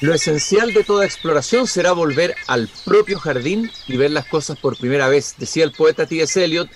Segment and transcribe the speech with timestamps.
[0.00, 4.78] Lo esencial de toda exploración será volver al propio jardín y ver las cosas por
[4.78, 6.42] primera vez, decía el poeta T.S.
[6.42, 6.70] Eliot.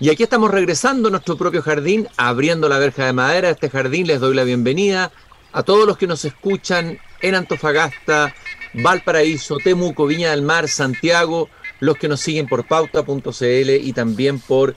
[0.00, 3.68] Y aquí estamos regresando a nuestro propio jardín, abriendo la verja de madera de este
[3.68, 4.06] jardín.
[4.06, 5.12] Les doy la bienvenida
[5.52, 8.34] a todos los que nos escuchan en Antofagasta,
[8.72, 11.50] Valparaíso, Temuco, Viña del Mar, Santiago,
[11.80, 14.74] los que nos siguen por pauta.cl y también por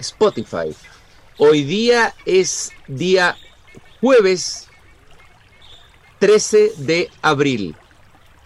[0.00, 0.74] Spotify.
[1.38, 3.36] Hoy día es día
[4.00, 4.68] jueves
[6.24, 7.76] 13 de abril.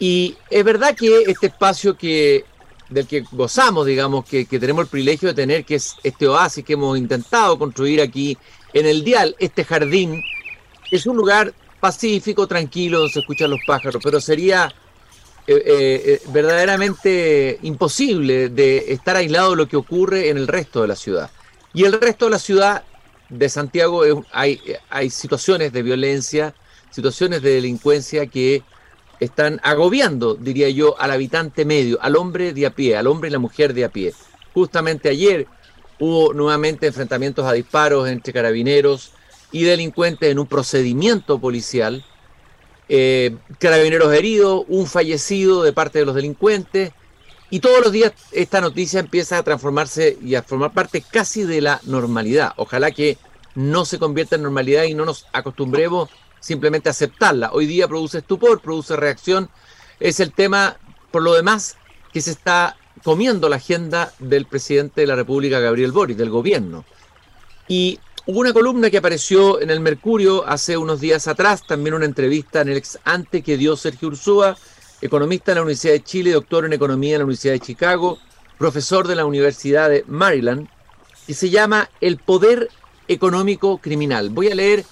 [0.00, 2.44] Y es verdad que este espacio que
[2.88, 6.72] del que gozamos, digamos, que, tenemos el privilegio de tener, que es este oasis que
[6.72, 8.36] hemos intentado construir aquí
[8.72, 10.20] en el dial, este jardín,
[10.90, 14.74] es un lugar pacífico, tranquilo, donde se escuchan los pájaros, pero sería
[15.46, 20.82] eh, eh, eh, verdaderamente imposible de estar aislado de lo que ocurre en el resto
[20.82, 21.30] de la ciudad.
[21.72, 22.82] Y el resto de la ciudad
[23.28, 24.02] de Santiago
[24.32, 24.60] hay,
[24.90, 26.54] hay situaciones de violencia,
[26.90, 28.62] situaciones de delincuencia que
[29.20, 33.32] están agobiando, diría yo, al habitante medio, al hombre de a pie, al hombre y
[33.32, 34.14] la mujer de a pie.
[34.54, 35.46] Justamente ayer
[35.98, 39.12] hubo nuevamente enfrentamientos a disparos entre carabineros
[39.50, 42.04] y delincuentes en un procedimiento policial.
[42.88, 46.92] Eh, carabineros heridos, un fallecido de parte de los delincuentes.
[47.50, 51.62] Y todos los días esta noticia empieza a transformarse y a formar parte casi de
[51.62, 52.52] la normalidad.
[52.56, 53.16] Ojalá que
[53.54, 57.50] no se convierta en normalidad y no nos acostumbremos simplemente aceptarla.
[57.52, 59.48] Hoy día produce estupor, produce reacción.
[60.00, 60.76] Es el tema,
[61.10, 61.76] por lo demás,
[62.12, 66.84] que se está comiendo la agenda del presidente de la República, Gabriel Boris, del gobierno.
[67.68, 72.06] Y hubo una columna que apareció en el Mercurio hace unos días atrás, también una
[72.06, 74.56] entrevista en el ex ante que dio Sergio Ursúa,
[75.00, 78.18] economista en la Universidad de Chile, doctor en economía en la Universidad de Chicago,
[78.58, 80.68] profesor de la Universidad de Maryland,
[81.26, 82.68] y se llama El poder
[83.06, 84.30] económico criminal.
[84.30, 84.84] Voy a leer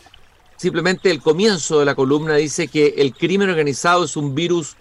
[0.57, 4.77] Simplemente el comienzo de la columna dice que el crimen organizado es un virus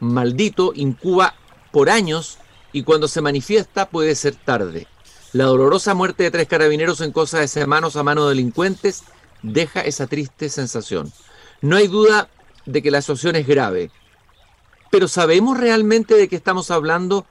[0.00, 1.34] maldito, incuba
[1.70, 2.38] por años
[2.72, 4.86] y cuando se manifiesta puede ser tarde.
[5.32, 9.04] La dolorosa muerte de tres carabineros en cosas de semanas a mano de delincuentes
[9.42, 11.12] deja esa triste sensación.
[11.60, 12.28] No hay duda
[12.66, 13.90] de que la situación es grave,
[14.90, 17.26] pero ¿sabemos realmente de qué estamos hablando?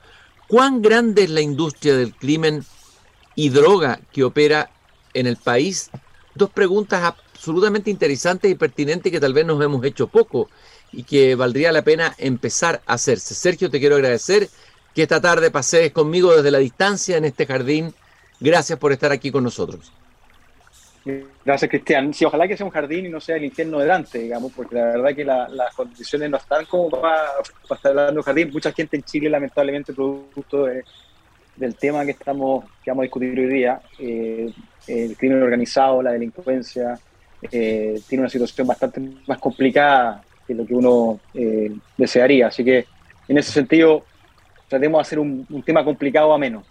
[0.48, 2.64] ¿Cuán grande es la industria del crimen
[3.34, 4.70] y droga que opera
[5.12, 5.90] en el país?
[6.34, 10.50] Dos preguntas absolutamente interesante y pertinente que tal vez nos hemos hecho poco
[10.92, 13.34] y que valdría la pena empezar a hacerse.
[13.34, 14.46] Sergio, te quiero agradecer
[14.94, 17.94] que esta tarde pases conmigo desde la distancia en este jardín.
[18.40, 19.90] Gracias por estar aquí con nosotros.
[21.42, 22.12] Gracias, Cristian.
[22.12, 24.74] Sí, ojalá que sea un jardín y no sea el infierno de Dante, digamos, porque
[24.74, 27.24] la verdad que las condiciones no están como para,
[27.70, 28.50] estar hablando de jardín.
[28.52, 30.66] Mucha gente en Chile, lamentablemente, producto
[31.56, 34.52] del tema que estamos que vamos a discutir hoy día, eh,
[34.86, 37.00] el crimen organizado, la delincuencia,
[37.50, 42.48] eh, tiene una situación bastante más complicada que lo que uno eh, desearía.
[42.48, 42.86] Así que
[43.28, 44.04] en ese sentido,
[44.68, 46.64] tratemos de hacer un, tema complicado a menos.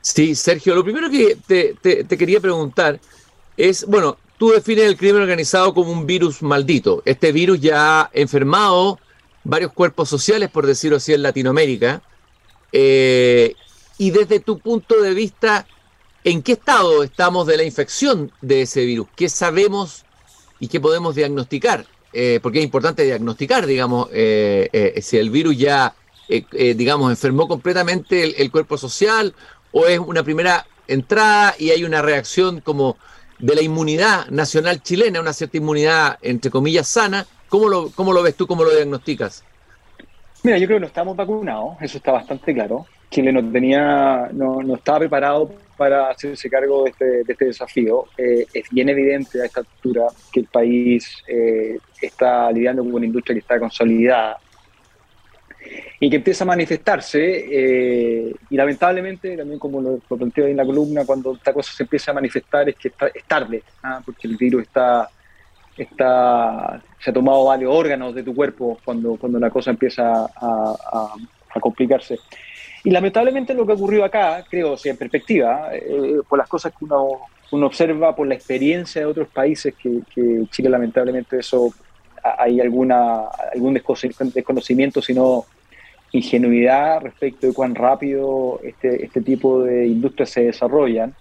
[0.00, 2.98] Sí, Sergio, lo primero que te, quería preguntar
[3.56, 7.02] es, bueno, tú defines el crimen organizado como un virus maldito.
[7.04, 8.98] Este virus ya ha enfermado
[9.44, 12.02] varios cuerpos sociales, por decirlo así, en Latinoamérica.
[12.72, 13.54] Eh,
[13.98, 15.66] y desde tu punto de vista,
[16.28, 19.08] ¿En qué estado estamos de la infección de ese virus?
[19.16, 20.04] ¿Qué sabemos
[20.60, 21.86] y qué podemos diagnosticar?
[22.12, 25.94] Eh, porque es importante diagnosticar, digamos, eh, eh, si el virus ya,
[26.28, 29.34] digamos, enfermó completamente el, cuerpo social
[29.72, 32.98] o es una primera entrada y hay una reacción como
[33.38, 37.26] de la inmunidad nacional chilena, una cierta inmunidad, entre comillas, sana.
[37.48, 38.46] ¿Cómo lo, cómo lo ves tú?
[38.46, 39.44] ¿Cómo lo diagnosticas?
[40.42, 42.84] Mira, yo creo que no estamos vacunados, eso está bastante claro.
[43.18, 48.04] Chile no tenía, no, no estaba preparado para hacerse cargo de este, este desafío.
[48.16, 53.06] Eh, es bien evidente a esta altura que el país eh, está lidiando con una
[53.06, 54.38] industria que está consolidada
[55.98, 60.64] y que empieza a manifestarse eh, y lamentablemente también como lo, planteo ahí en la
[60.64, 64.00] columna cuando esta cosa se empieza a manifestar es que está, es tarde ¿ah?
[64.06, 65.08] porque el virus está
[65.76, 71.60] está se ha tomado varios órganos de tu cuerpo cuando cuando la cosa empieza a
[71.60, 72.20] complicarse
[72.84, 76.72] y lamentablemente lo que ha ocurrido acá, creo, si en perspectiva, eh, por las cosas
[76.72, 77.20] que uno,
[77.50, 80.02] uno, observa, por la experiencia de otros países, que,
[80.50, 81.72] Chile lamentablemente eso
[82.38, 85.46] hay alguna algún desconocimiento, sino
[86.12, 91.14] ingenuidad respecto de cuán rápido este, este tipo de industrias se desarrollan,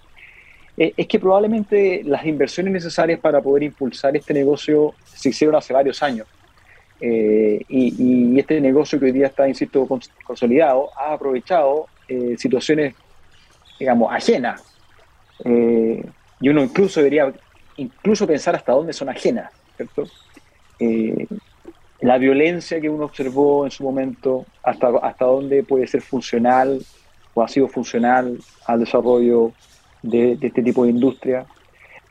[0.78, 5.74] eh, es que probablemente las inversiones necesarias para poder impulsar este negocio se hicieron hace
[5.74, 6.28] varios años.
[7.00, 9.88] Eh, y, este negocio que hoy día está, insisto,
[10.24, 12.96] consolidado, ha aprovechado eh, situaciones,
[13.80, 14.64] digamos, ajenas.
[15.44, 16.04] Eh,
[16.40, 17.32] y uno incluso debería
[17.78, 20.04] incluso pensar hasta dónde son ajenas, ¿cierto?
[20.80, 21.28] el
[22.00, 26.80] la violencia que uno observó en su momento, hasta, hasta dónde puede ser funcional
[27.34, 29.52] o ha sido funcional al desarrollo
[30.04, 31.46] de, este tipo de industria.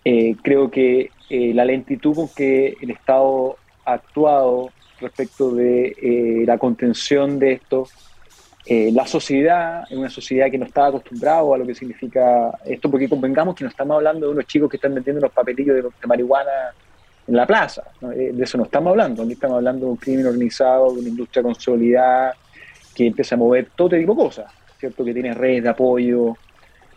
[0.05, 3.57] Eh, creo que eh, la lentitud con que el Estado
[3.87, 7.87] actuado respecto de eh, la contención de esto,
[8.69, 13.09] la sociedad, en una sociedad que no estaba acostumbrado a lo que significa esto, porque
[13.09, 16.75] convengamos que no estamos hablando de unos chicos que están vendiendo unos papelillos de, marihuana
[17.29, 20.93] en la plaza, de eso no estamos hablando, aquí estamos hablando de un crimen organizado,
[20.95, 22.35] de una industria consolidada
[22.97, 25.05] que empieza a mover todo tipo de cosas, ¿cierto?
[25.05, 26.37] que tiene redes de apoyo,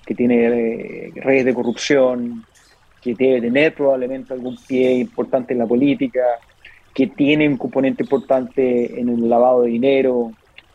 [0.06, 2.46] que tiene eh, redes de corrupción,
[3.02, 6.22] que debe tener probablemente algún pie importante en la política,
[6.94, 10.32] que tiene un componente importante en el lavado de dinero,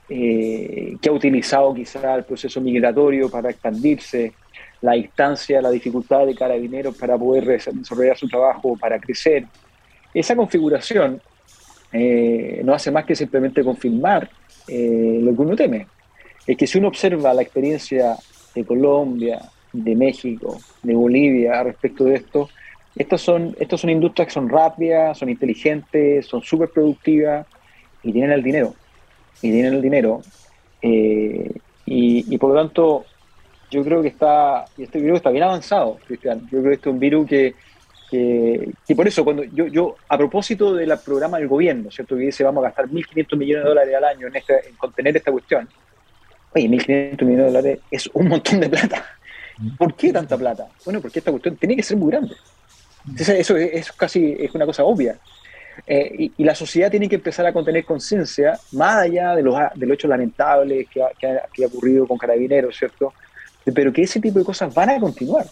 [0.09, 4.33] eh, que ha utilizado quizá el proceso migratorio para expandirse,
[4.81, 9.47] la distancia, la dificultad de carabineros para poder desarrollar su trabajo, para crecer.
[10.13, 11.21] Esa configuración
[11.93, 14.29] eh, no hace más que simplemente confirmar
[14.67, 15.87] lo que uno teme.
[16.47, 18.17] Es que si uno observa la experiencia
[18.55, 19.41] de Colombia,
[19.75, 22.49] de México, de Bolivia respecto de esto.
[22.97, 27.47] Estas son, estas son industrias que son rápidas, son inteligentes, son súper productivas
[28.03, 28.75] y tienen el dinero.
[29.43, 30.23] Y tienen el dinero.
[30.81, 31.51] Eh,
[31.87, 33.05] y, por lo tanto,
[33.71, 36.41] yo creo que está, este virus está bien avanzado, Cristian.
[36.43, 37.55] Yo creo que este es un virus que,
[38.11, 42.17] que, por eso, cuando yo, yo, a propósito del programa del gobierno, ¿cierto?
[42.17, 45.17] Que dice vamos a gastar 1.500 millones de dólares al año en, este, en contener
[45.17, 45.69] esta cuestión,
[46.55, 49.05] Oye, 1.500 millones de dólares es un montón de plata.
[49.77, 50.69] ¿Por qué tanta plata?
[50.85, 52.35] Bueno, porque esta cuestión tiene que ser muy grande.
[53.19, 55.19] Eso, es casi es una cosa obvia.
[55.87, 59.87] Eh, y, la sociedad tiene que empezar a contener conciencia, más allá de los, de
[59.87, 61.11] los hechos lamentables que ha,
[61.53, 63.13] que, ocurrido con carabineros, ¿cierto?
[63.75, 65.47] Pero que ese tipo de cosas van a continuar.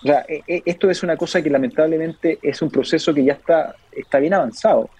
[0.00, 3.34] O sea, e, e, esto es una cosa que lamentablemente es un proceso que ya
[3.34, 4.90] está, está bien avanzado.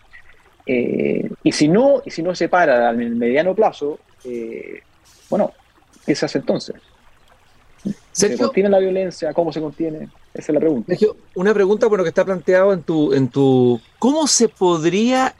[0.67, 4.83] Eh, y, si no, y si no se para al mediano plazo, eh,
[5.31, 5.53] bueno,
[6.07, 6.77] ¿qué se hace entonces?
[8.19, 9.33] ¿Se contiene la violencia?
[9.33, 10.09] ¿Cómo se contiene?
[10.35, 10.89] Esa es la pregunta.
[10.89, 13.81] Sergio, una pregunta bueno que está planteado en tu, en tu.
[14.01, 15.37] ¿Cómo se podría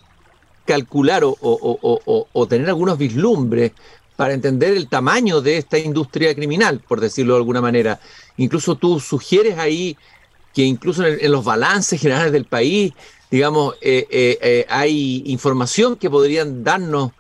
[0.65, 3.73] calcular o, tener algunos vislumbres
[4.15, 7.99] para entender el tamaño de esta industria criminal, por decirlo de alguna manera?
[8.37, 9.97] Incluso tú sugieres ahí
[10.55, 12.93] que incluso en, los balances generales del país,
[13.29, 17.11] digamos, eh, eh, eh, hay información que podrían darnos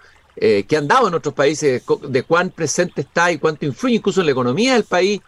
[0.41, 4.27] que han dado en otros países de cuán presente está y cuánto influye incluso en
[4.27, 5.21] la economía del país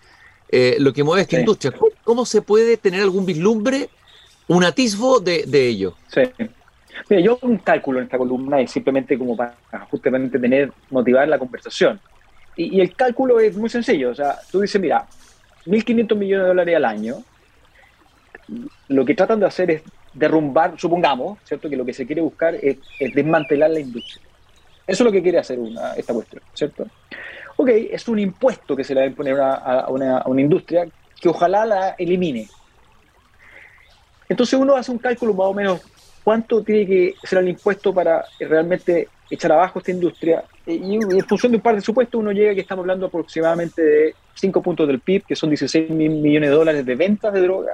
[0.53, 1.73] eh, lo que mueve esta industria.
[2.05, 3.89] ¿Cómo, se puede tener algún vislumbre,
[4.49, 5.95] un atisbo de, ello?
[6.09, 6.23] Sí.
[7.09, 9.55] Mira, yo un cálculo en esta columna es simplemente como para
[9.91, 12.01] justamente tener, motivar la conversación.
[12.57, 14.11] Y, y el cálculo es muy sencillo.
[14.11, 15.07] O sea, tú dices, mira,
[15.67, 17.23] 1.500 millones de dólares al año,
[18.89, 19.83] lo que tratan de hacer es
[20.13, 21.71] derrumbar, supongamos, ¿cierto?
[21.71, 22.79] Que lo que se quiere buscar es
[23.15, 24.23] desmantelar la industria.
[24.87, 26.87] Eso es lo que quiere hacer una, esta cuestión, ¿cierto?
[27.61, 30.89] Ok, es un impuesto que se le va a imponer a, una, industria
[31.21, 32.49] que ojalá la elimine.
[34.31, 35.83] Entonces uno hace un cálculo más o menos
[36.25, 40.43] cuánto tiene que ser el impuesto para realmente echar abajo esta industria.
[40.65, 44.15] Y en función de un par de supuestos uno llega que estamos hablando aproximadamente de
[44.37, 47.73] 5 puntos del PIB, que son 16 mil millones de dólares de ventas de droga,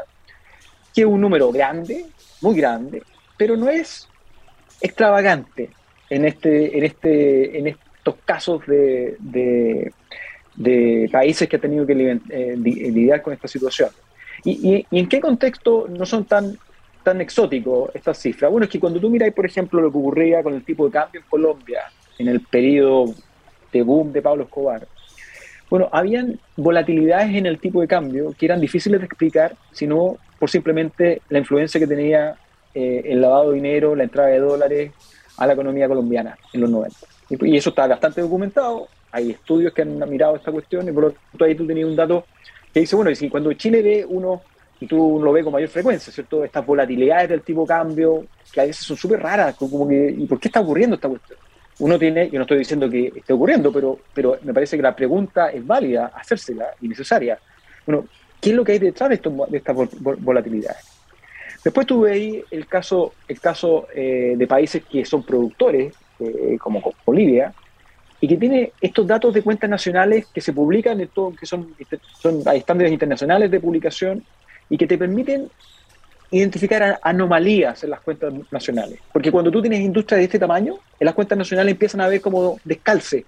[0.93, 2.07] que es un número grande,
[2.41, 3.05] muy grande,
[3.37, 4.09] pero no es
[4.81, 5.71] extravagante
[6.11, 7.69] en, este, en, este, en
[8.07, 9.17] estos casos de,
[10.55, 13.91] de, países que han tenido que eh, lidiar con esta situación.
[14.45, 16.57] Y, y, en qué contexto no son tan,
[17.03, 18.51] tan exóticos estas cifras?
[18.51, 20.93] Bueno, es que cuando tú miras, por ejemplo, lo que ocurría con el tipo de
[20.93, 21.81] cambio en Colombia
[22.19, 23.13] en el periodo
[23.73, 24.87] de boom de Pablo Escobar,
[25.69, 30.49] bueno, habían volatilidades en el tipo de cambio que eran difíciles de explicar, sino por
[30.49, 32.37] simplemente la influencia que tenía
[32.73, 34.93] eh, el lavado de dinero, la entrada de dólares,
[35.39, 37.16] a la economía colombiana en los 90.
[37.29, 41.11] Y, eso está bastante documentado, hay estudios que han mirado esta cuestión y por lo
[41.13, 42.25] tanto ahí tú tenías un dato
[42.73, 44.43] que dice, bueno, y si cuando Chile ve uno,
[44.81, 46.45] y tú lo ves con mayor frecuencia, ¿cierto?
[46.45, 50.39] Estas volatilidades del tipo cambio, que a veces son súper raras, como que, ¿y por
[50.39, 51.39] qué está ocurriendo esta cuestión?
[51.79, 54.95] Uno tiene, yo no estoy diciendo que esté ocurriendo, pero, pero me parece que la
[54.95, 57.39] pregunta es válida, hacérsela y necesaria.
[57.87, 58.07] Bueno,
[58.41, 59.21] ¿qué es lo que hay detrás de,
[59.53, 60.85] estas volatilidades?
[61.63, 66.83] Después tuve ahí el caso, el caso eh, de países que son productores, eh, como
[67.05, 67.53] Bolivia,
[68.21, 71.75] y que tiene estos datos de cuentas nacionales que se publican, en todo, que son,
[72.55, 74.25] estándares internacionales de publicación
[74.71, 75.51] y que te permiten
[76.31, 78.99] identificar anomalías en las cuentas nacionales.
[79.13, 82.21] Porque cuando tú tienes industrias de este tamaño, en las cuentas nacionales empiezan a ver
[82.21, 83.27] como descalce.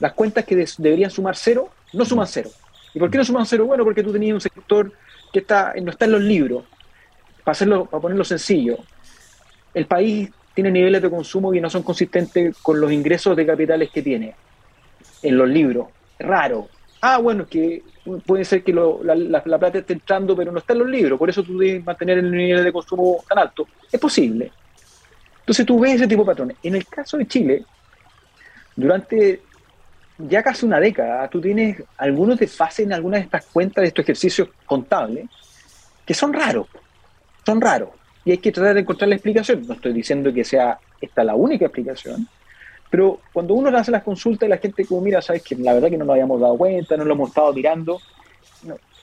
[0.00, 2.50] Las cuentas que deberían sumar cero, no suman cero.
[2.94, 3.66] ¿Y por qué no suman cero?
[3.66, 4.92] Bueno, porque tú tenías un sector
[5.32, 6.64] que está, no está en los libros,
[7.44, 8.78] para, hacerlo, para ponerlo sencillo,
[9.74, 13.90] el país tiene niveles de consumo que no son consistentes con los ingresos de capitales
[13.90, 14.34] que tiene
[15.22, 15.86] en los libros.
[16.18, 16.68] Raro.
[17.00, 17.82] Ah, bueno, es que
[18.26, 21.44] puede ser que la, plata esté entrando, pero no está en los libros, por eso
[21.44, 23.68] tú debes mantener el nivel de consumo tan alto.
[23.92, 24.50] Es posible.
[25.38, 26.56] Entonces tú ves ese tipo de patrones.
[26.64, 27.64] En el caso de Chile,
[28.74, 29.40] durante
[30.18, 34.02] ya casi una década, tú tienes algunos desfases en algunas de estas cuentas de estos
[34.02, 35.28] ejercicios contables
[36.04, 36.66] que son raros.
[37.46, 37.90] Son raros.
[38.28, 39.66] Y hay que tratar de encontrar la explicación.
[39.66, 42.28] No estoy diciendo que sea esta la única explicación,
[42.90, 45.88] pero cuando uno hace las consultas y la gente como, mira, sabes que la verdad
[45.88, 47.98] que no nos habíamos dado cuenta, no lo hemos estado mirando,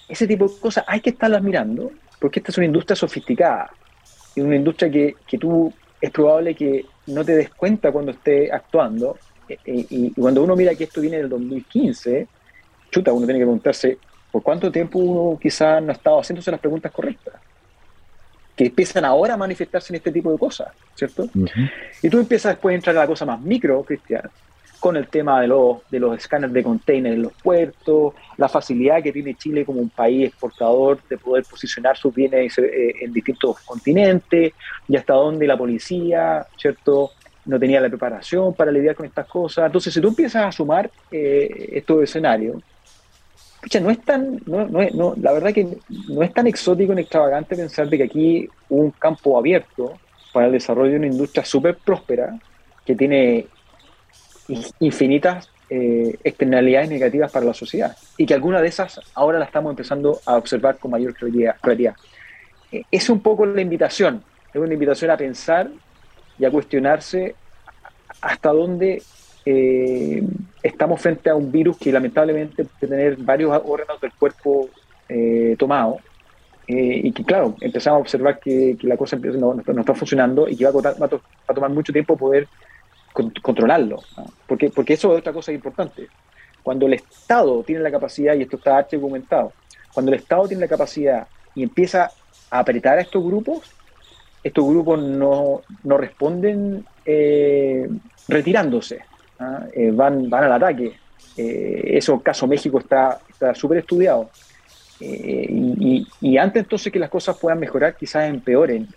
[0.07, 1.89] ese tipo de cosas hay que estarlas mirando,
[2.19, 3.71] porque esta es una industria sofisticada,
[4.35, 8.51] y una industria que, que tú es probable que no te des cuenta cuando esté
[8.53, 9.17] actuando,
[9.49, 12.27] eh, eh, y, cuando uno mira que esto viene del 2015,
[12.91, 13.97] chuta, uno tiene que preguntarse,
[14.31, 17.33] ¿por cuánto tiempo uno quizás no ha estado haciéndose las preguntas correctas?
[18.55, 21.27] Que empiezan ahora a manifestarse en este tipo de cosas, ¿cierto?
[22.01, 24.29] Y tú empiezas después a entrar a la cosa más micro, Cristian,
[24.79, 29.01] con el tema de los, de los escáneres de containers en los puertos, la facilidad
[29.01, 33.59] que tiene Chile como un país exportador de poder posicionar sus bienes eh, en distintos
[33.61, 34.53] continentes,
[34.87, 37.11] y hasta dónde la policía, ¿cierto?
[37.45, 39.65] No tenía la preparación para lidiar con estas cosas.
[39.65, 42.61] Entonces, si tú empiezas a sumar eh, estos escenarios,
[43.81, 45.77] no es tan, no, no, la verdad que
[46.09, 49.97] no es tan exótico ni extravagante pensar de que aquí un campo abierto
[50.31, 52.37] para el desarrollo de una industria súper próspera
[52.85, 53.47] que tiene
[54.79, 59.71] infinitas eh, externalidades negativas para la sociedad y que alguna de esas ahora la estamos
[59.71, 61.95] empezando a observar con mayor claridad.
[62.71, 65.69] Eh, es un poco la invitación, es una invitación a pensar
[66.37, 67.35] y a cuestionarse
[68.21, 69.01] hasta dónde
[69.45, 70.23] eh,
[70.63, 74.69] estamos frente a un virus que lamentablemente puede tener varios órganos del cuerpo
[75.07, 76.01] eh, tomados
[76.67, 80.55] eh, y que, claro, empezamos a observar que, la cosa no, no, está funcionando y
[80.55, 80.71] que va
[81.47, 82.47] a, tomar mucho tiempo poder
[83.13, 84.01] controlarlo.
[84.47, 86.07] Porque, porque eso es otra cosa importante.
[86.63, 89.53] Cuando el Estado tiene la capacidad, y esto está documentado,
[89.93, 92.09] cuando el Estado tiene la capacidad y empieza
[92.49, 93.71] a apretar a estos grupos,
[94.43, 97.87] estos grupos no, no responden eh,
[98.27, 99.01] retirándose.
[99.39, 99.65] ¿Ah?
[99.73, 100.93] Eh, van, van al ataque.
[101.37, 103.19] Eh, eso, caso México, está
[103.53, 104.29] súper estudiado.
[104.99, 105.47] Eh,
[106.21, 108.87] y, antes entonces que las cosas puedan mejorar, quizás empeoren.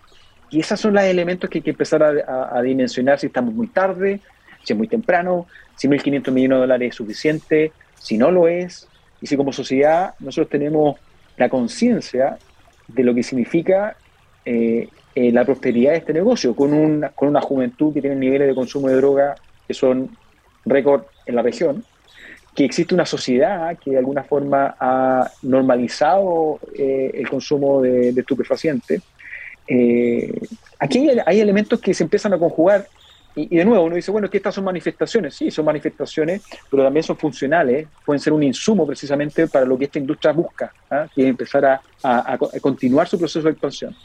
[0.49, 4.19] Y esos son los elementos que hay que empezar a, dimensionar si estamos muy tarde,
[4.63, 8.87] si es muy temprano, si 1.500 millones de dólares es suficiente, si no lo es,
[9.21, 10.97] y si como sociedad nosotros tenemos
[11.37, 12.39] la conciencia
[12.87, 13.95] de lo que significa
[15.13, 18.87] la prosperidad de este negocio, con una, con una juventud que tiene niveles de consumo
[18.87, 19.35] de droga
[19.67, 20.09] que son
[20.65, 21.83] récord en la región,
[22.55, 29.01] que existe una sociedad que de alguna forma ha normalizado eh, el consumo de, estupefacientes.
[29.67, 30.33] Eh,
[30.79, 32.87] aquí hay, elementos que se empiezan a conjugar
[33.35, 37.03] y, de nuevo uno dice, bueno, que estas son manifestaciones, sí, son manifestaciones, pero también
[37.03, 41.07] son funcionales, pueden ser un insumo precisamente para lo que esta industria busca, ¿ah?
[41.13, 43.95] que es empezar a continuar su proceso de expansión.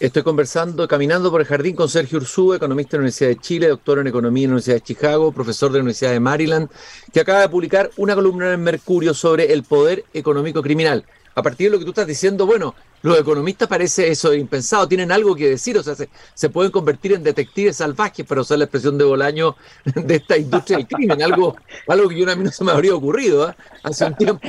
[0.00, 3.68] Estoy conversando, caminando por el jardín con Sergio Ursúa, economista de la Universidad de Chile,
[3.68, 6.70] doctor en Economía en la Universidad de Chicago, profesor de la Universidad de Maryland,
[7.12, 11.04] que acaba de publicar una columna en Mercurio sobre el poder económico criminal.
[11.34, 15.12] A partir de lo que tú estás diciendo, bueno, los economistas parece eso impensado, tienen
[15.12, 18.96] algo que decir, o sea, se, pueden convertir en detectives salvajes, para usar la expresión
[18.96, 19.54] de Bolaño
[19.84, 22.94] de esta industria del crimen, algo, algo que yo a mí no se me habría
[22.94, 23.54] ocurrido ¿eh?
[23.82, 24.48] hace un tiempo.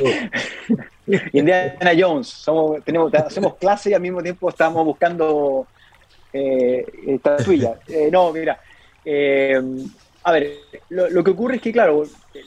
[1.07, 5.67] Indiana Jones, somos, tenemos, hacemos clase y al mismo tiempo estamos buscando
[6.33, 7.77] eh, estatuillas.
[7.87, 8.59] Eh, no, mira,
[9.03, 9.59] eh,
[10.23, 10.53] a ver,
[10.89, 12.03] lo, que ocurre es que, claro,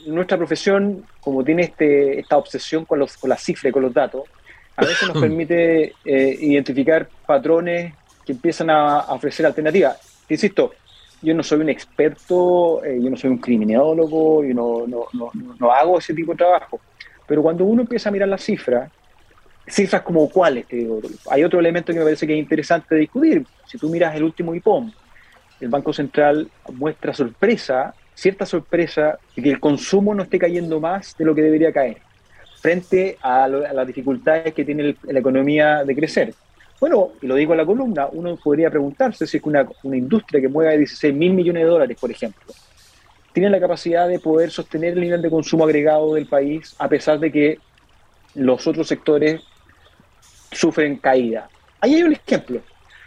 [0.07, 3.93] nuestra profesión, como tiene este, esta obsesión con, los, con las cifras y con los
[3.93, 4.23] datos,
[4.77, 7.93] a veces nos permite eh, identificar patrones
[8.25, 10.23] que empiezan a, ofrecer alternativas.
[10.29, 10.73] Insisto,
[11.21, 15.71] yo no soy un experto, yo no soy un criminólogo, yo no, no, no, no
[15.71, 16.79] hago ese tipo de trabajo
[17.27, 18.91] pero cuando uno empieza a mirar las cifras,
[19.67, 23.45] cifras como cuáles, te digo, hay otro elemento que me parece que es interesante discutir.
[23.65, 24.91] Si tú miras el último IPOM,
[25.59, 31.15] el Banco Central muestra sorpresa, cierta sorpresa, de que el consumo no esté cayendo más
[31.17, 31.97] de lo que debería caer,
[32.61, 36.33] frente a, las dificultades que tiene la economía de crecer.
[36.79, 39.97] Bueno, y lo digo en la columna, uno podría preguntarse si es que una, una
[39.97, 42.53] industria que mueve 16 mil millones de dólares, por ejemplo,
[43.35, 47.19] tienen la capacidad de poder sostener el nivel de consumo agregado del país a pesar
[47.19, 47.59] de que
[48.33, 49.43] los otros sectores
[50.53, 51.49] sufren caída.
[51.81, 52.61] Ahí hay un ejemplo.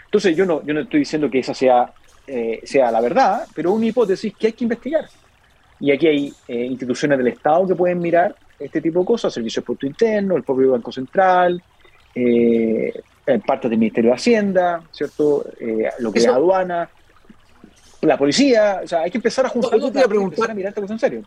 [0.04, 1.94] Entonces yo no, yo no estoy diciendo que esa sea,
[2.26, 5.06] eh, sea la verdad, pero una hipótesis que hay que investigar.
[5.80, 9.64] Y aquí hay eh, instituciones del Estado que pueden mirar este tipo de cosas, Servicios
[9.64, 11.62] de Puerto Interno, el propio Banco Central,
[12.14, 12.92] eh,
[13.47, 15.47] partes del Ministerio de Hacienda, ¿cierto?
[16.00, 16.90] lo que es aduana,
[18.02, 20.93] la policía, o sea, hay que empezar a juntar no, a preguntar, a mirar esta
[20.93, 21.23] en serio.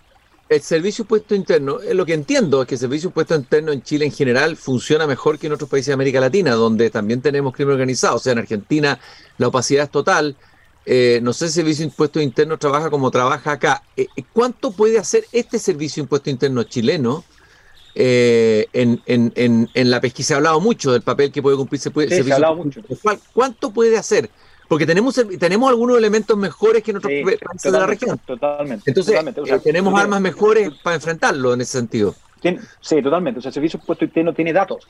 [0.48, 3.82] El servicio impuesto interno, eh, lo que entiendo es que el servicio impuesto interno en
[3.84, 7.54] Chile en general funciona mejor que en otros países de América Latina, donde también tenemos
[7.54, 8.18] crimen organizado.
[8.18, 9.00] O sea, en Argentina
[9.38, 10.36] la opacidad es total.
[10.86, 13.84] Eh, no sé si el servicio impuesto interno trabaja como trabaja acá.
[13.96, 17.24] Eh, ¿Cuánto puede hacer este servicio impuesto interno chileno?
[17.94, 21.82] en, en, en, la pesquisa se ha hablado mucho del papel que puede cumplir.
[21.82, 22.82] Se ha hablado mucho.
[23.34, 24.30] ¿Cuánto puede hacer?
[24.72, 28.18] Porque tenemos, tenemos algunos elementos mejores que en otros países de la región.
[28.26, 28.90] Totalmente.
[28.90, 32.16] Entonces, eh, tenemos armas mejores para enfrentarlo en ese sentido.
[32.80, 33.40] sí, totalmente.
[33.40, 34.88] O sea, el servicio impuesto interno tiene datos.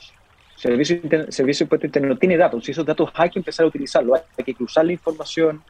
[0.54, 4.20] Servicio, servicio impuesto interno tiene datos y esos datos hay que empezar a utilizarlos.
[4.38, 5.60] Hay que cruzar la información.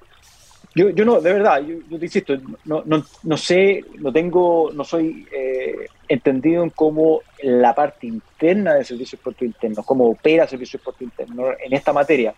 [0.75, 2.35] Yo, yo no, de verdad, yo, te insisto,
[2.66, 8.75] no, no, no, sé, no tengo, no soy eh, entendido en cómo la parte interna
[8.75, 12.35] del servicio impuesto interno, cómo opera el servicio impuesto interno en esta materia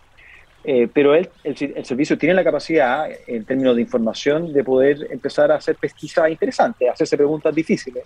[0.65, 5.51] eh, pero él, el, servicio tiene la capacidad, en términos de información, de poder empezar
[5.51, 8.03] a hacer pesquisa interesante, hacerse preguntas difíciles.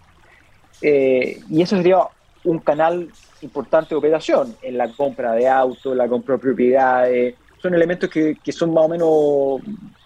[0.82, 2.00] Eh, y eso sería
[2.44, 3.10] un canal
[3.42, 7.36] importante de operación en la compra de autos, la compra de propiedades.
[7.62, 9.62] Son elementos que, que son más o menos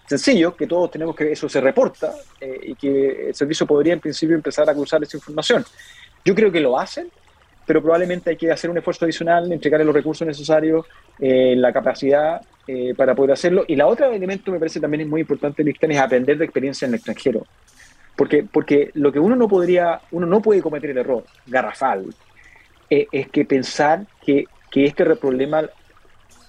[0.06, 4.00] sencillos, que todos tenemos que eso se reporta eh, y que el servicio podría en
[4.00, 5.66] principio empezar a cruzar esa información.
[6.24, 7.10] Yo creo que lo hacen,
[7.66, 10.86] pero probablemente hay que hacer un esfuerzo adicional, entregarle los recursos necesarios,
[11.20, 13.66] eh, la capacidad eh, para poder hacerlo.
[13.68, 16.92] Y la otra elemento me parece también es muy importante, es aprender de experiencia en
[16.92, 17.46] el extranjero.
[18.16, 22.06] Porque, porque lo que uno no podría, uno no puede cometer el error garrafal,
[22.90, 25.64] eh, es que pensar que, que este problema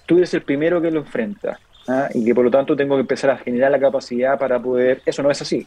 [0.05, 2.09] tú eres el primero que lo enfrenta ¿ah?
[2.13, 5.23] y que por lo tanto tengo que empezar a generar la capacidad para poder, eso
[5.23, 5.65] no es así.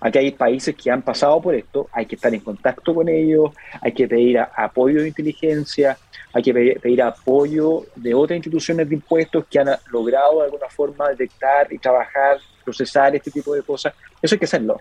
[0.00, 3.50] Aquí hay países que han pasado por esto, hay que estar en contacto con ellos,
[3.80, 5.98] hay que pedir apoyo de inteligencia,
[6.32, 11.08] hay que pedir, apoyo de otras instituciones de impuestos que han logrado de alguna forma
[11.08, 13.92] detectar y trabajar, procesar este tipo de cosas.
[14.22, 14.80] Eso hay que hacerlo.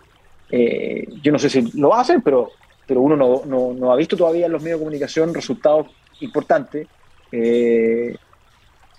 [0.52, 2.52] Eh, yo no sé si lo hacen, pero,
[2.86, 5.88] pero uno no, no, ha visto todavía en los medios de comunicación resultados
[6.20, 6.88] importantes
[7.32, 8.15] eh,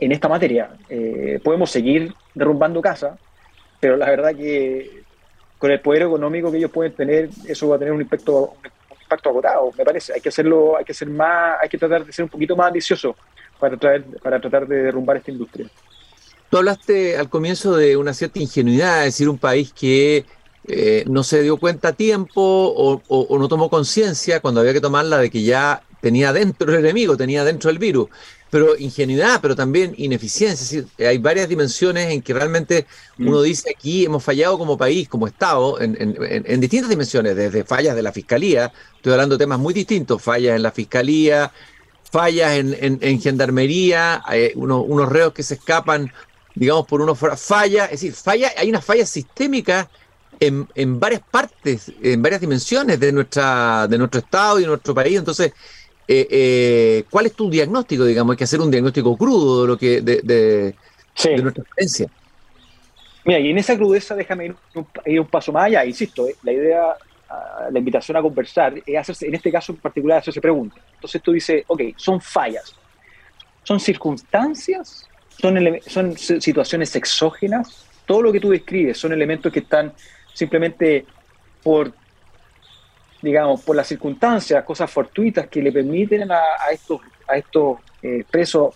[0.01, 0.71] en esta materia.
[0.89, 3.19] Eh, podemos seguir derrumbando casas,
[3.79, 5.05] pero la verdad que
[5.59, 8.55] con el poder económico que ellos pueden tener, eso va a tener un impacto,
[8.91, 10.13] un impacto agotado, me parece.
[10.13, 12.69] Hay que hacerlo, hay que ser más, hay que tratar de ser un poquito más
[12.69, 13.17] ambicioso
[13.59, 15.69] para, traer, para tratar de derrumbar esta industria.
[16.49, 20.25] Tú hablaste al comienzo de una cierta ingenuidad, es decir, un país que
[20.67, 24.81] eh, no se dio cuenta a tiempo o, o no tomó conciencia cuando había que
[24.81, 28.09] tomarla de que ya tenía dentro el enemigo, tenía dentro el virus
[28.51, 30.63] pero ingenuidad, pero también ineficiencia.
[30.63, 32.87] Es decir, hay varias dimensiones en que realmente
[33.19, 33.29] mm.
[33.29, 37.95] uno dice aquí hemos fallado como país, como Estado, en, en, distintas dimensiones, desde fallas
[37.95, 41.53] de la Fiscalía, estoy hablando de temas muy distintos, fallas en la Fiscalía,
[42.11, 46.11] fallas en, gendarmería, hay unos, unos reos que se escapan,
[46.55, 49.91] digamos, por unos fallas, es decir, falla, hay una falla sistémica
[50.41, 54.95] en, en varias partes, en varias dimensiones de, nuestra, de nuestro Estado y de nuestro
[54.95, 55.19] país.
[55.19, 55.53] Entonces,
[56.11, 58.07] eh, eh, ¿cuál es tu diagnóstico?
[58.07, 60.75] Digamos, hay que hacer un diagnóstico crudo de lo que de,
[61.43, 62.09] nuestra experiencia.
[63.27, 64.57] Mira, y en esa crudeza déjame ir
[65.21, 66.97] un, paso más allá, insisto, eh, la idea,
[67.29, 70.83] ah, la invitación a conversar es hacerse, en este caso en particular, hacerse preguntas.
[70.95, 72.75] Entonces tú dices, ok, son fallas,
[73.63, 79.93] son circunstancias, son, son situaciones exógenas, todo lo que tú describes son elementos que están
[80.33, 81.05] simplemente
[81.63, 81.93] por
[83.23, 88.75] digamos, por las circunstancias, cosas fortuitas que le permiten a, estos, a estos eh, presos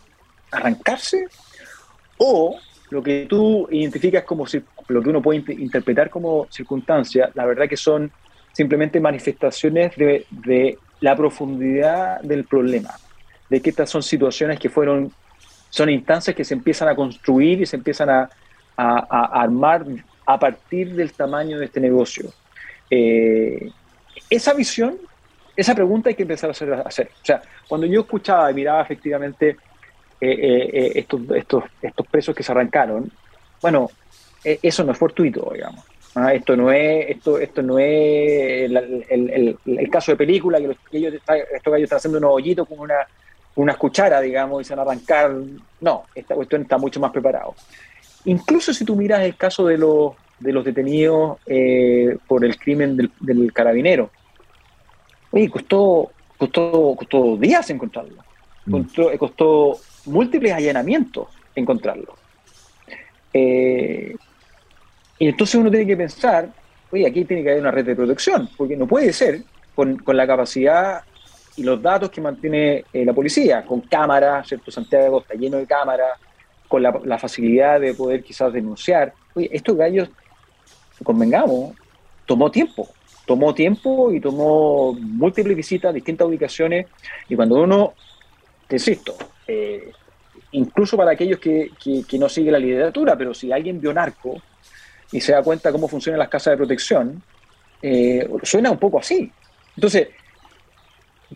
[0.50, 1.26] arrancarse,
[2.18, 2.58] o
[2.90, 4.46] lo que tú identificas como
[4.88, 8.12] lo que uno puede interpretar como circunstancia, la verdad que son
[8.52, 12.90] simplemente manifestaciones de, la profundidad del problema,
[13.48, 15.10] de que estas son situaciones que fueron,
[15.68, 18.30] son instancias que se empiezan a construir y se empiezan a,
[18.76, 19.84] a, armar
[20.26, 22.32] a partir del tamaño de este negocio.
[22.88, 23.70] Eh,
[24.30, 24.98] esa visión,
[25.56, 27.10] esa pregunta hay que empezar a hacer.
[27.14, 29.56] O sea, cuando yo escuchaba y miraba efectivamente
[30.20, 33.10] eh, eh, eh, estos, estos, estos presos que se arrancaron,
[33.60, 33.90] bueno,
[34.44, 35.84] eso no es fortuito, digamos.
[36.32, 41.14] esto no es, esto, esto no es el, caso de película que, los, que ellos,
[41.14, 43.06] estos gallos están haciendo unos hoyitos con una,
[43.54, 45.32] una cuchara, digamos, y se van a arrancar.
[45.80, 47.54] No, esta cuestión está mucho más preparado.
[48.24, 51.38] Incluso si tú miras el caso de los, de los detenidos
[52.26, 54.10] por el crimen del, del carabinero,
[55.32, 58.22] Oye, costó, costó, costó días encontrarlo.
[58.66, 58.82] Mm.
[59.18, 62.14] Costó, múltiples allanamientos encontrarlo.
[63.32, 64.14] Eh,
[65.18, 66.48] y entonces uno tiene que pensar,
[66.90, 69.42] oye, aquí tiene que haber una red de protección, porque no puede ser
[69.74, 71.02] con, la capacidad
[71.56, 74.70] y los datos que mantiene eh, la policía, con cámaras, ¿cierto?
[74.70, 76.18] Santiago está lleno de cámaras,
[76.68, 79.14] con la, facilidad de poder quizás denunciar.
[79.34, 80.10] Oye, estos gallos
[81.02, 81.74] convengamos,
[82.26, 82.88] tomó tiempo.
[83.26, 86.86] Tomó tiempo y tomó múltiples visitas distintas ubicaciones.
[87.28, 87.94] Y cuando uno,
[88.66, 89.14] te insisto,
[89.46, 89.92] eh,
[90.52, 91.70] incluso para aquellos que,
[92.18, 94.42] no siguen la literatura, pero si alguien vio narco
[95.10, 97.22] y se da cuenta cómo funcionan las casas de protección,
[97.80, 99.30] eh, suena un poco así.
[99.76, 100.08] Entonces,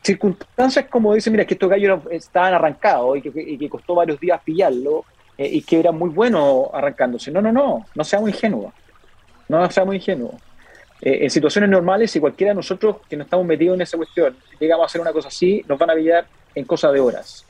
[0.03, 5.05] circunstancias como dicen, mira, que estos gallos estaban arrancados y que, costó varios días pillarlo
[5.39, 7.31] eh, y que era muy bueno arrancándose.
[7.31, 8.73] No, no, no, no seamos ingenuos.
[9.49, 10.35] No seamos ingenuos.
[11.01, 14.35] Eh, en situaciones normales, si cualquiera de nosotros que no estamos metidos en esa cuestión
[14.59, 17.45] llegamos a hacer una cosa así, nos van a pillar en cosa de horas.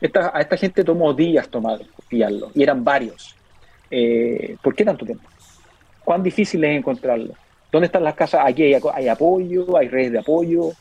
[0.00, 3.36] Esta, a esta gente tomó días tomar, pillarlo, y eran varios.
[3.90, 5.28] Eh, ¿Por qué tanto tiempo?
[6.04, 7.34] ¿Cuán difícil es encontrarlo?
[7.70, 8.40] ¿Dónde están las casas?
[8.44, 10.72] Aquí hay, apoyo, hay redes de apoyo,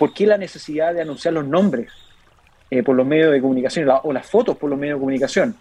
[0.00, 1.92] ¿Por qué la necesidad de anunciar los nombres
[2.70, 5.56] eh, por los medios de comunicación o las fotos por los medios de comunicación?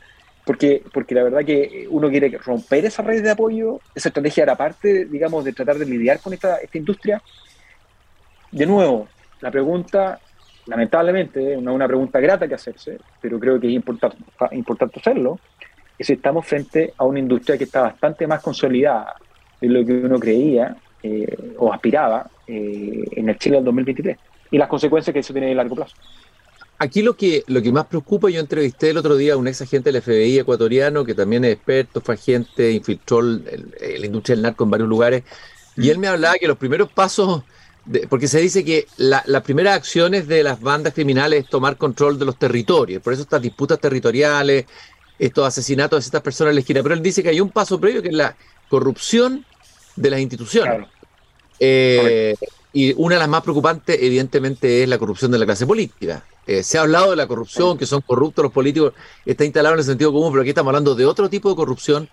[0.49, 4.55] Porque, porque la verdad que uno quiere romper esa red de apoyo, esa estrategia era
[4.55, 7.21] parte, digamos, de tratar de lidiar con esta, esta industria.
[8.51, 9.07] De nuevo,
[9.41, 10.19] la pregunta,
[10.65, 15.39] lamentablemente, no es una pregunta grata que hacerse, pero creo que es importante, hacerlo,
[15.95, 19.17] es si estamos frente a una industria que está bastante más consolidada
[19.61, 24.17] de lo que uno creía eh, o aspiraba eh, en el Chile del 2023
[24.49, 25.95] y las consecuencias que eso tiene a largo plazo.
[26.81, 29.61] Aquí lo que, lo que más preocupa, yo entrevisté el otro día a un ex
[29.61, 34.63] agente del FBI ecuatoriano que también es experto, fue agente, infiltró la industria del narco
[34.63, 35.23] en varios lugares,
[35.75, 37.43] y él me hablaba que los primeros pasos,
[38.07, 42.23] porque se dice que las primeras acciones de las bandas criminales es tomar control de
[42.23, 44.65] los territorios, por eso estas disputas territoriales,
[45.19, 47.77] estos asesinatos de estas personas en la esquina, pero él dice que hay un paso
[47.77, 48.37] previo que es la
[48.69, 49.45] corrupción
[49.97, 50.87] de las instituciones.
[51.59, 52.35] Eh,
[52.71, 56.23] y una de las más preocupantes, evidentemente, es la corrupción de la clase política.
[56.45, 58.93] Eh, se ha hablado de la corrupción, que son corruptos los políticos,
[59.25, 62.09] está instalado en el sentido común, pero aquí estamos hablando de otro tipo de corrupción.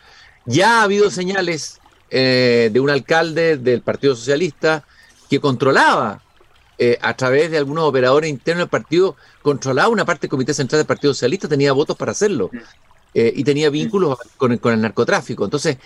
[0.46, 4.84] Ya ha habido señales eh, de un alcalde del Partido Socialista
[5.28, 6.22] que controlaba
[7.00, 10.86] a través de algunos operadores internos del partido, controlaba una parte del Comité Central del
[10.86, 12.50] Partido Socialista, tenía votos para hacerlo
[13.14, 15.46] y tenía vínculos con el, con el narcotráfico.
[15.46, 15.78] Entonces,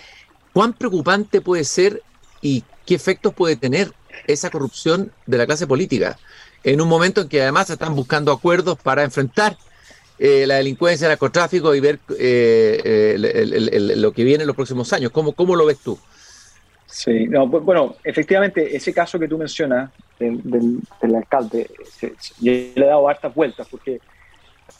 [0.52, 2.02] ¿cuán preocupante puede ser
[2.42, 3.94] y qué efectos puede tener
[4.26, 6.18] esa corrupción de la clase política
[6.64, 9.56] en un momento en que además se están buscando acuerdos para enfrentar
[10.18, 14.92] eh, la delincuencia, el narcotráfico y ver eh, eh, lo que viene en los próximos
[14.92, 15.10] años.
[15.10, 15.98] ¿Cómo, cómo lo ves tú?
[16.86, 20.80] Sí, no, bueno, efectivamente, ese caso que tú mencionas del,
[21.16, 21.70] alcalde,
[22.40, 24.00] yo le he dado hartas vueltas porque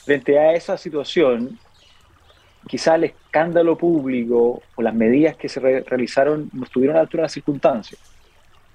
[0.05, 1.59] frente a esa situación,
[2.67, 7.23] quizá el escándalo público o las medidas que se realizaron no estuvieron a la altura
[7.23, 8.01] de las circunstancias.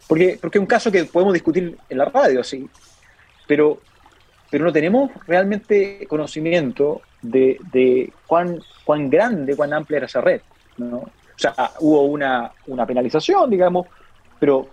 [0.07, 2.67] Porque, porque es un caso que podemos discutir en la radio, sí,
[3.47, 3.81] pero,
[4.49, 10.41] pero no tenemos realmente conocimiento de, de cuán, cuán grande, cuán amplia era esa red.
[10.77, 10.97] ¿no?
[10.97, 13.87] O sea, hubo una, una penalización, digamos,
[14.39, 14.67] pero,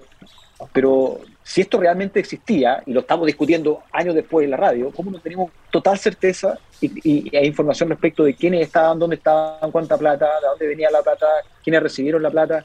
[0.73, 5.11] pero si esto realmente existía, y lo estamos discutiendo años después en la radio, ¿cómo
[5.11, 10.27] no tenemos total certeza y, hay información respecto de quiénes estaban, dónde estaban, cuánta plata,
[10.41, 11.27] de dónde venía la plata,
[11.63, 12.65] quiénes recibieron la plata?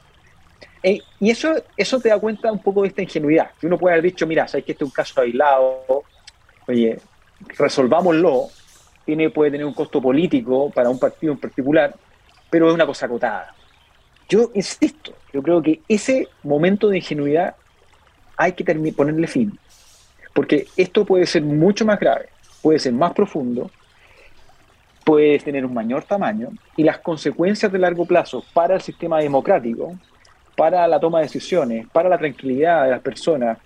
[0.82, 3.94] Eh, y eso, eso te da cuenta un poco de esta ingenuidad, que uno puede
[3.94, 5.84] haber dicho, mira, sabes que este es un caso aislado,
[6.66, 6.98] oye,
[7.56, 8.48] resolvámoslo,
[9.04, 11.94] tiene, puede tener un costo político para un partido en particular,
[12.50, 13.54] pero es una cosa acotada.
[14.28, 17.56] Yo insisto, yo creo que ese momento de ingenuidad
[18.36, 19.58] hay que ponerle fin.
[20.32, 22.28] Porque esto puede ser mucho más grave,
[22.62, 23.70] puede ser más profundo,
[25.04, 29.98] puede tener un mayor tamaño y las consecuencias de largo plazo para el sistema democrático,
[30.58, 33.58] para la toma de decisiones, para la tranquilidad de las personas,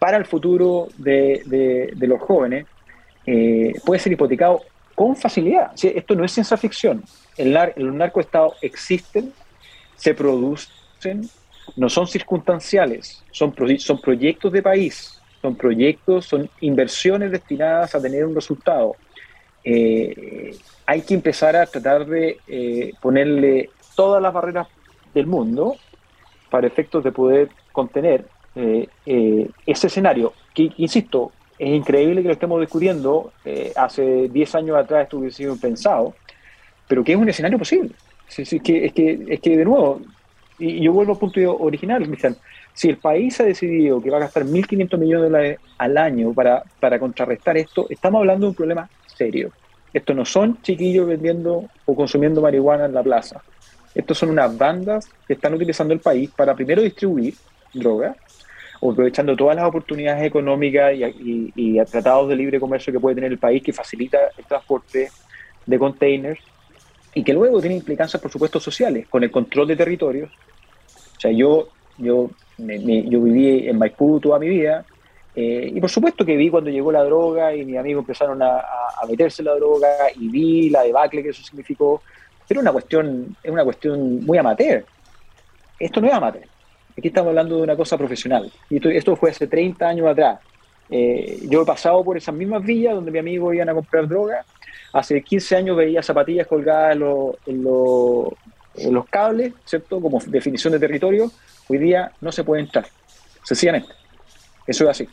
[0.00, 2.66] para el futuro de, los jóvenes,
[3.24, 4.60] eh, puede ser hipotecado
[4.96, 5.70] con facilidad.
[5.80, 7.04] Esto no es ciencia ficción.
[7.36, 9.32] El, los narcoestados existen,
[9.94, 11.30] se producen
[11.76, 18.24] no son circunstanciales, son, son proyectos de país, son proyectos, son inversiones destinadas a tener
[18.24, 18.96] un resultado.
[19.62, 24.66] Eh, hay que empezar a tratar de eh, ponerle todas las barreras
[25.14, 25.76] del mundo
[26.50, 28.88] para efectos de poder contener eh,
[29.66, 33.32] ese escenario, que, insisto, es increíble que lo estemos discutiendo,
[33.76, 36.14] hace 10 años atrás esto hubiese sido impensado,
[36.88, 37.92] pero que es un escenario posible.
[38.36, 40.00] es, que, es, que, es que, de nuevo,
[40.60, 42.36] y yo vuelvo al punto original, Cristian.
[42.74, 46.32] Si el país ha decidido que va a gastar 1.500 millones de dólares al año
[46.32, 49.50] para, para contrarrestar esto, estamos hablando de un problema serio.
[49.92, 53.42] Estos no son chiquillos vendiendo o consumiendo marihuana en la plaza.
[53.94, 57.34] Estos son unas bandas que están utilizando el país para primero distribuir
[57.72, 58.16] droga,
[58.76, 63.38] aprovechando todas las oportunidades económicas y, y, tratados de libre comercio que puede tener el
[63.38, 65.10] país que facilita el transporte
[65.66, 66.40] de containers
[67.14, 70.30] y que luego tiene implicancias, por supuesto, sociales, con el control de territorios,
[71.16, 74.84] O sea, yo, yo, yo viví en Maipú toda mi vida,
[75.34, 78.58] eh, y por supuesto que vi cuando llegó la droga y mis amigos empezaron a,
[78.58, 82.02] a, meterse la droga y vi la debacle que eso significó,
[82.50, 84.84] pero una cuestión, es una cuestión muy amateur.
[85.78, 86.42] Esto no es amateur.
[86.98, 88.50] Aquí estamos hablando de una cosa profesional.
[88.68, 90.40] Y esto, fue hace 30 años atrás.
[90.90, 94.44] Eh, yo he pasado por esas mismas villas donde mis amigos iban a comprar droga.
[94.92, 97.04] Hace 15 años veía zapatillas colgadas en,
[97.46, 97.62] en
[98.94, 100.00] los cables, ¿cierto?
[100.00, 101.30] Como definición de territorio.
[101.68, 102.84] Hoy día no se puede entrar.
[103.44, 103.92] Sencillamente.
[104.66, 105.08] Eso es así.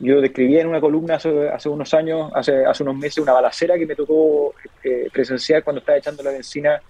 [0.00, 3.86] Yo describí en una columna hace, unos años, hace, hace unos meses, una balacera que
[3.86, 4.54] me tocó
[4.88, 6.80] eh, presenciar cuando estaba echando la benzina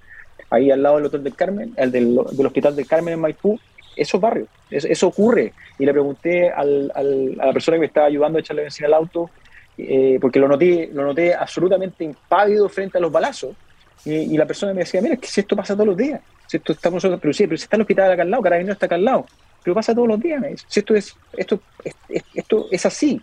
[0.51, 3.59] ahí al lado del Hotel del Carmen, el del, Hospital del Carmen en Maipú.
[3.97, 5.53] Eso es barrio, eso, ocurre.
[5.79, 8.95] Y le pregunté al, a la persona que me estaba ayudando a echarle benzina al
[8.95, 9.31] auto,
[9.77, 13.57] eh, porque lo noté, lo noté absolutamente impávido frente a los balazos.
[14.05, 16.57] Y, la persona me decía, mira, es que si esto pasa todos los días, si
[16.59, 18.87] esto estamos nosotros, pero sí, pero si está el hospital acá al lado, Carabinero está
[18.87, 19.27] acá al lado
[19.63, 20.65] pero pasa todos los días, me dice.
[20.67, 21.61] Si esto es, esto,
[22.35, 23.21] esto es así,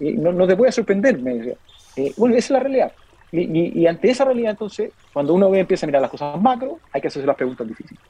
[0.00, 1.56] no, no, te puede sorprender, me dice.
[1.96, 2.92] Eh, bueno, esa es la realidad.
[3.32, 7.00] Y, y, ante esa realidad, entonces, cuando uno empieza a mirar las cosas macro, hay
[7.00, 8.00] que hacerse las preguntas difíciles.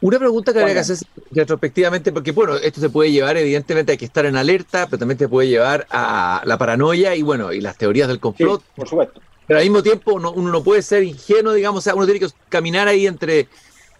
[0.00, 0.98] Una pregunta que habría que hacer
[1.30, 5.16] retrospectivamente, porque bueno, esto se puede llevar, evidentemente hay que estar en alerta, pero también
[5.16, 8.62] te puede llevar a la paranoia y bueno, y las teorías del complot.
[8.74, 9.20] por supuesto.
[9.46, 12.20] Pero al mismo tiempo uno, uno, no puede ser ingenuo, digamos, o sea, uno tiene
[12.20, 13.48] que caminar ahí entre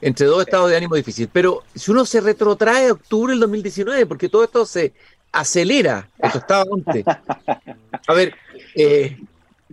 [0.00, 1.28] entre dos estados de ánimo difícil.
[1.32, 4.92] Pero si uno se retrotrae a octubre del 2019, porque todo esto se
[5.32, 7.04] acelera, esto estaba antes.
[8.06, 8.34] A ver,
[8.74, 9.18] eh,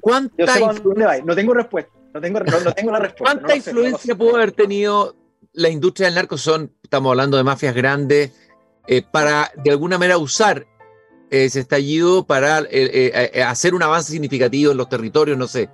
[0.02, 0.36] ¿cuánta
[1.24, 1.92] No tengo respuesta.
[2.14, 3.40] No tengo, no, tengo la respuesta.
[3.40, 5.16] ¿Cuánta influencia pudo haber tenido
[5.54, 6.38] la industria del narco?
[6.38, 8.34] Son, estamos hablando de mafias grandes,
[8.88, 10.66] eh, para de alguna manera usar
[11.30, 15.70] ese estallido para eh, hacer un avance significativo en los territorios, no sé.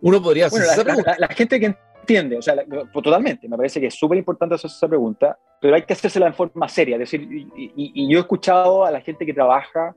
[0.00, 0.86] Uno podría hacer
[1.18, 2.54] la, gente que entiende, o sea,
[2.92, 6.34] totalmente, me parece que es súper importante hacer esa pregunta, pero hay que hacérsela en
[6.34, 9.96] forma seria, es decir, y, yo he escuchado a la gente que trabaja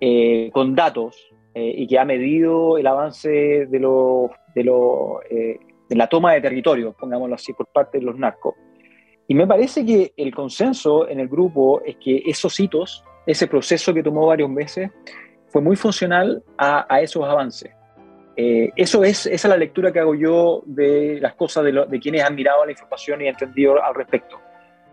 [0.00, 1.16] eh, con datos
[1.58, 6.34] eh, y que ha medido el avance de, lo, de, lo, eh, de la toma
[6.34, 8.54] de territorio, pongámoslo así, por parte de los narcos.
[9.26, 13.94] Y me parece que el consenso en el grupo es que esos hitos, ese proceso
[13.94, 14.90] que tomó varios meses,
[15.46, 17.72] fue muy funcional a, a esos avances.
[18.36, 22.00] Eh, eso es, esa es la lectura que hago yo de las cosas de, de
[22.00, 24.38] quienes han mirado la información y entendido al respecto.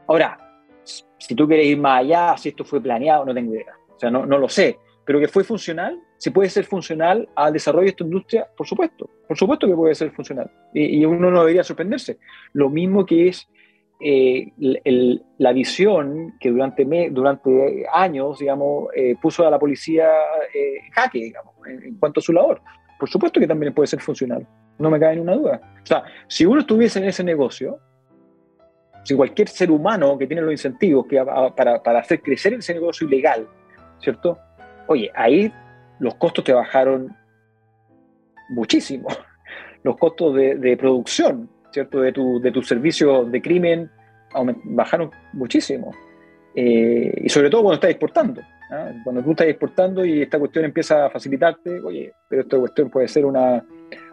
[0.08, 0.38] Ahora,
[0.86, 3.76] si tú quieres ir más allá, si esto fue planeado, no tengo idea.
[3.94, 4.78] O sea, no, no lo sé.
[5.04, 9.10] Pero que fue funcional, si puede ser funcional al desarrollo de esta industria, por supuesto.
[9.28, 10.50] Por supuesto que puede ser funcional.
[10.74, 12.18] Y, uno no debería sorprenderse.
[12.54, 13.46] Lo mismo que es
[14.00, 14.54] eh,
[15.38, 20.08] la visión que durante, durante años, digamos, eh, puso a la policía
[20.54, 22.62] en jaque, digamos, en, cuanto a su labor
[22.98, 24.48] por supuesto que también puede ser funcional,
[24.80, 25.62] no me cabe ninguna duda.
[25.84, 27.80] O sea, si uno estuviese en ese negocio,
[29.04, 31.06] si cualquier ser humano que tiene los incentivos
[31.54, 33.46] para, para hacer crecer ese negocio ilegal,
[34.00, 34.40] ¿cierto?
[34.88, 35.52] Oye, ahí
[36.04, 37.16] los costos te bajaron
[38.50, 39.08] muchísimo.
[39.84, 42.00] Los costos de, producción, ¿cierto?
[42.00, 43.92] De tu, de tu servicio de crimen
[44.64, 45.92] bajaron muchísimo.
[46.56, 48.42] Eh, y sobre todo cuando estás exportando.
[48.72, 48.94] ¿ah?
[49.04, 53.10] Cuando tú estás exportando y esta cuestión empieza a facilitarte, oye, pero esta cuestión puede
[53.10, 53.62] ser una,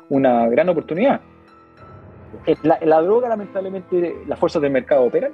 [0.08, 1.20] una gran oportunidad.
[2.64, 5.32] La, la, droga, lamentablemente, las fuerzas del mercado operan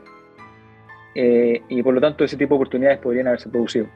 [1.15, 3.87] eh, y por lo tanto ese tipo de oportunidades podrían haberse producido.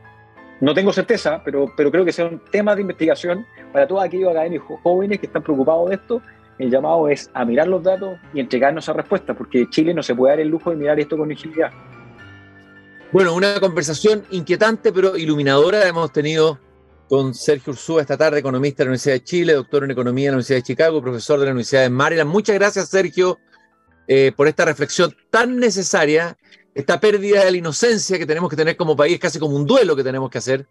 [0.60, 4.78] No tengo certeza, pero, pero creo que son temas de investigación para todos aquellos académicos
[4.82, 6.22] jóvenes que están preocupados de esto.
[6.58, 10.14] El llamado es a mirar los datos y entregarnos esa respuesta, porque Chile no se
[10.14, 11.70] puede dar el lujo de mirar esto con agilidad.
[13.12, 16.60] Bueno, una conversación inquietante pero iluminadora hemos tenido
[17.08, 20.30] con Sergio Ursúa esta tarde, economista de la Universidad de Chile, doctor en Economía de
[20.30, 22.30] la Universidad de Chicago, profesor de la Universidad de Maryland.
[22.30, 23.38] Muchas gracias, Sergio,
[24.06, 26.36] eh, por esta reflexión tan necesaria,
[26.74, 29.96] esta pérdida de la inocencia que tenemos que tener como país, casi como un duelo
[29.96, 30.66] que tenemos que hacer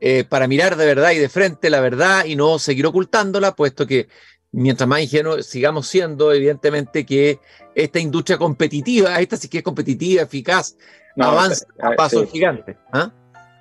[0.00, 3.86] eh, para mirar de verdad y de frente la verdad y no seguir ocultándola, puesto
[3.86, 4.08] que
[4.52, 7.38] mientras más ingenuos sigamos siendo, evidentemente que
[7.74, 10.76] esta industria competitiva, esta sí que es competitiva, eficaz,
[11.18, 12.76] avanza a pasos gigantes.
[12.92, 13.12] ¿ah?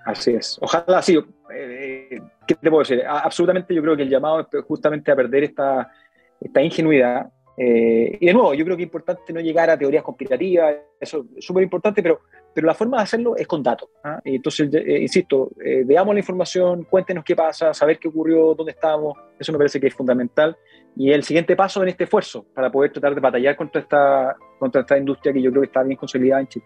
[0.05, 0.57] Así es.
[0.61, 1.19] Ojalá sí.
[1.55, 3.03] Eh, ¿Qué te puedo decir?
[3.07, 5.91] Absolutamente yo creo que el llamado es justamente a perder esta,
[6.39, 7.31] esta ingenuidad.
[7.55, 11.25] Eh, y de nuevo, yo creo que es importante no llegar a teorías conspirativas, eso
[11.37, 12.21] es súper importante, pero,
[12.53, 13.89] pero la forma de hacerlo es con datos.
[14.03, 14.19] ¿ah?
[14.23, 15.51] Entonces, eh, insisto,
[15.85, 19.87] veamos la información, cuéntenos qué pasa, saber qué ocurrió, dónde estamos, eso me parece que
[19.87, 20.57] es fundamental.
[20.95, 24.81] Y el siguiente paso en este esfuerzo para poder tratar de batallar contra esta, contra
[24.81, 26.65] esta industria que yo creo que está bien consolidada en Chile.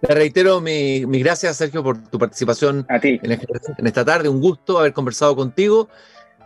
[0.00, 4.28] Te reitero mis mi gracias, Sergio, por tu participación En, en, esta tarde.
[4.28, 5.88] Un gusto haber conversado contigo.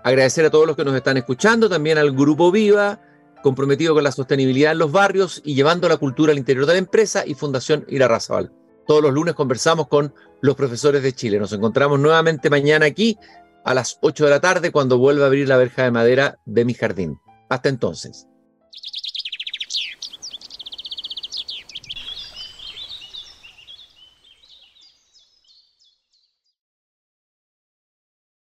[0.03, 2.99] Agradecer a todos los que nos están escuchando, también al Grupo Viva,
[3.43, 6.79] comprometido con la sostenibilidad en los barrios y llevando la cultura al interior de la
[6.79, 8.53] empresa y Fundación Irarrázaval.
[8.87, 11.39] Todos los lunes conversamos con los profesores de Chile.
[11.39, 13.19] Nos encontramos nuevamente mañana aquí
[13.65, 16.65] a las 8 de la tarde cuando vuelva a abrir la verja de madera de
[16.65, 17.21] mi jardín.
[17.49, 18.27] Hasta entonces.